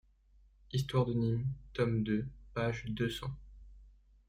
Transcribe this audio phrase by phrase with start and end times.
[0.73, 3.37] Histoire de Nîmes, tome deux, page deux cents.